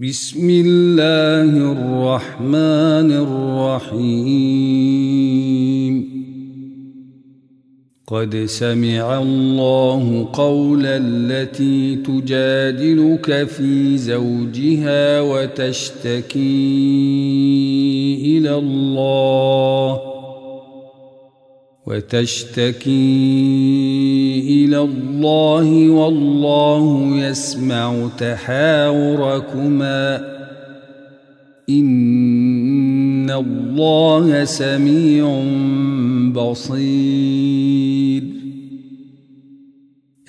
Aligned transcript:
بسم 0.00 0.50
الله 0.66 1.72
الرحمن 1.72 3.12
الرحيم 3.12 6.10
قد 8.06 8.44
سمع 8.44 9.18
الله 9.22 10.28
قول 10.32 10.86
التي 10.86 11.96
تجادلك 11.96 13.44
في 13.48 13.98
زوجها 13.98 15.20
وتشتكي 15.20 18.18
الى 18.24 18.54
الله 18.58 20.15
وتشتكي 21.86 22.90
الى 24.48 24.78
الله 24.80 25.90
والله 25.90 27.10
يسمع 27.26 28.08
تحاوركما 28.18 30.16
ان 31.70 33.30
الله 33.30 34.44
سميع 34.44 35.38
بصير 36.34 38.22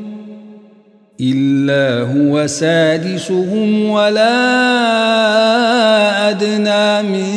إلا 1.21 2.01
هو 2.17 2.47
سادسهم 2.47 3.89
ولا 3.89 4.29
أدنى 6.29 7.03
من 7.11 7.27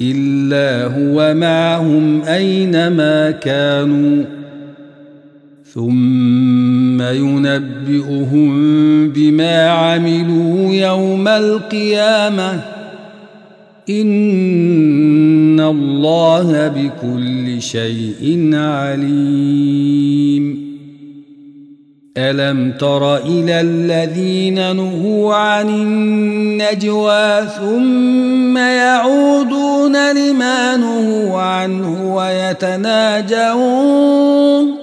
إلا 0.02 0.84
هو 0.94 1.34
معهم 1.34 2.22
أينما 2.22 3.30
كانوا 3.30 4.24
ثم 5.74 7.02
ينبئهم 7.02 8.48
بما 9.10 9.68
عملوا 9.68 10.72
يوم 10.74 11.28
القيامة 11.28 12.60
إن 13.90 15.28
إن 15.60 15.64
الله 15.64 16.68
بكل 16.68 17.62
شيء 17.62 18.50
عليم 18.54 20.68
ألم 22.16 22.72
تر 22.80 23.16
إلى 23.16 23.60
الذين 23.60 24.76
نهوا 24.76 25.34
عن 25.34 25.68
النجوى 25.68 27.46
ثم 27.60 28.56
يعودون 28.58 30.12
لما 30.16 30.76
نهوا 30.76 31.40
عنه 31.40 32.14
ويتناجون 32.16 34.76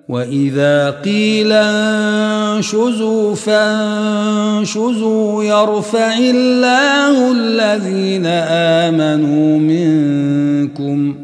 وإذا 0.09 0.91
قيل 0.91 1.53
انشزوا 1.53 3.35
فانشزوا 3.35 5.45
يرفع 5.45 6.19
الله 6.19 7.33
الذين 7.33 8.27
آمنوا 8.87 9.59
منكم 9.59 11.15
ۖ 11.21 11.24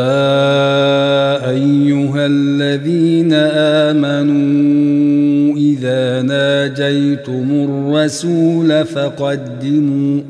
ناجيتم 6.81 7.47
الرسول 7.51 8.85
فقدموا 8.85 10.21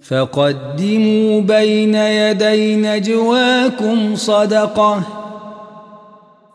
فقدموا 0.00 1.40
بين 1.40 1.94
يدي 1.94 2.76
نجواكم 2.76 4.14
صدقة 4.14 5.02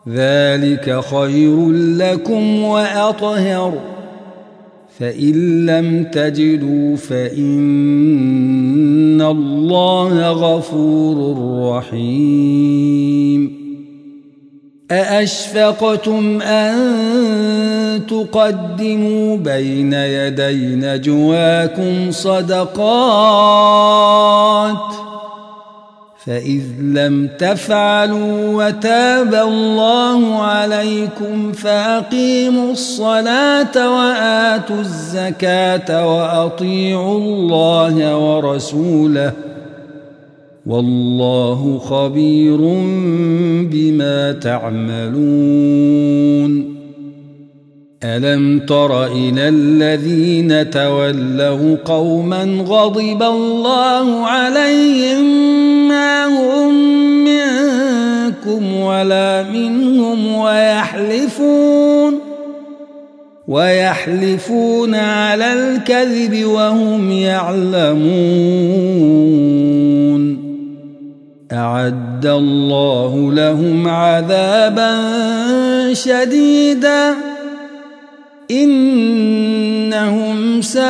ذلك 0.08 1.00
خير 1.00 1.70
لكم 1.72 2.62
وأطهر 2.62 3.74
فإن 4.98 5.66
لم 5.66 6.04
تجدوا 6.04 6.96
فإن 6.96 9.20
الله 9.22 10.28
غفور 10.30 11.36
رحيم 11.76 13.63
أأشفقتم 14.90 16.42
أن 16.42 16.76
تقدموا 18.08 19.36
بين 19.36 19.92
يدي 19.92 20.74
نجواكم 20.76 22.10
صدقات 22.10 22.74
فإذ 26.26 26.62
لم 26.80 27.28
تفعلوا 27.38 28.66
وتاب 28.68 29.34
الله 29.34 30.42
عليكم 30.42 31.52
فأقيموا 31.52 32.72
الصلاة 32.72 33.76
وآتوا 33.96 34.80
الزكاة 34.80 36.14
وأطيعوا 36.14 37.18
الله 37.18 38.16
ورسوله 38.16 39.32
والله 40.66 41.78
خبير 41.78 42.56
بما 43.70 44.32
تعملون 44.32 46.74
الم 48.04 48.58
تر 48.68 49.04
الى 49.06 49.48
الذين 49.48 50.70
تولوا 50.70 51.76
قوما 51.84 52.64
غضب 52.66 53.22
الله 53.22 54.20
عليهم 54.26 55.24
ما 55.88 56.26
هم 56.26 56.74
منكم 57.24 58.74
ولا 58.80 59.42
منهم 59.42 60.36
ويحلفون 60.36 62.18
ويحلفون 63.48 64.94
على 64.94 65.52
الكذب 65.52 66.44
وهم 66.44 67.10
يعلمون 67.10 69.83
أعد 71.54 72.26
الله 72.26 73.32
لهم 73.32 73.88
عذابا 73.88 74.96
شديدا 75.94 77.14
إنهم 78.50 80.60
ساء 80.62 80.84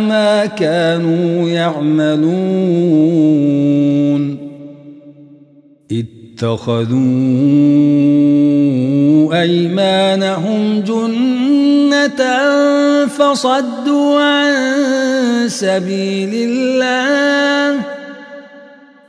ما 0.00 0.46
كانوا 0.58 1.48
يعملون 1.48 4.44
اتخذوا 5.92 6.94
أيمانهم 9.42 10.80
جنة 10.80 12.20
فصدوا 13.06 14.20
عن 14.20 14.54
سبيل 15.48 16.30
الله 16.48 17.80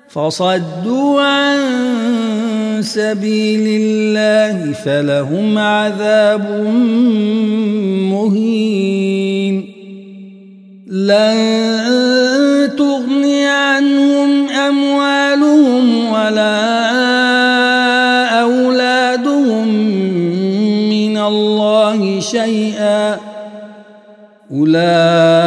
فصدوا 0.10 1.22
عن 1.22 1.60
سبيل 2.82 3.82
الله 3.82 4.74
فلهم 4.86 5.58
عذاب 5.58 6.50
مهين 8.14 9.72
لن 10.88 11.38
تغني 12.78 13.48
عنهم 13.48 14.50
اموالهم 14.50 16.06
ولا 16.12 16.90
اولادهم 18.42 19.68
من 20.90 21.18
الله 21.18 22.20
شيئا 22.20 23.18
أولئك 24.52 25.45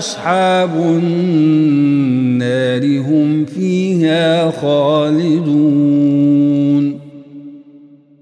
أصحاب 0.00 0.70
النار 0.76 2.84
هم 3.08 3.44
فيها 3.44 4.50
خالدون 4.50 7.00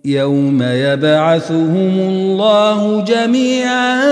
يوم 0.04 0.62
يبعثهم 0.62 1.92
الله 2.08 3.00
جميعا 3.04 4.04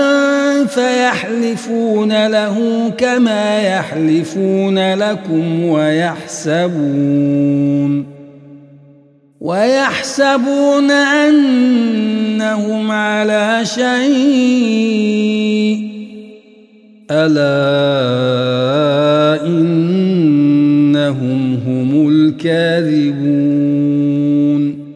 فيحلفون 0.65 2.27
له 2.27 2.89
كما 2.97 3.59
يحلفون 3.61 4.93
لكم 4.93 5.63
ويحسبون 5.65 8.17
ويحسبون 9.41 10.91
أنهم 10.91 12.91
على 12.91 13.59
شيء 13.63 15.96
الا 17.11 17.87
انهم 19.47 21.53
هم 21.65 22.09
الكاذبون 22.09 24.87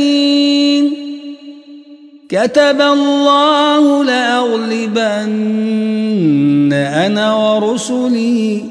كتب 2.32 2.82
الله 2.82 4.04
لأغلبن 4.04 6.74
أنا 6.74 7.34
ورسلي 7.36 8.64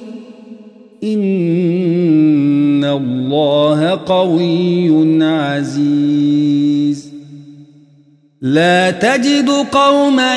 إن 1.05 2.85
الله 2.85 3.89
قوي 4.07 5.23
عزيز 5.25 7.11
لا 8.43 8.91
تجد 8.91 9.49
قوما 9.73 10.37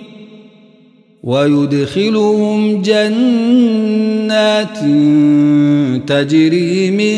ويدخلهم 1.23 2.81
جنات 2.81 4.77
تجري 6.09 6.91
من 6.91 7.17